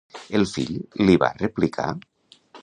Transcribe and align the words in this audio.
El 0.37 0.45
fill 0.55 0.79
li 1.09 1.19
va 1.25 1.29
replicar? 1.43 1.87